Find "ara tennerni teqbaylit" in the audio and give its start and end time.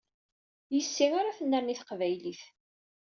1.19-2.41